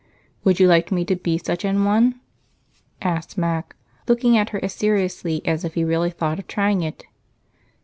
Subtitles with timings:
[0.43, 2.19] "Would you like me to be such a one?"
[3.03, 3.75] asked Mac,
[4.07, 7.05] looking at her as seriously as if he really thought of trying it.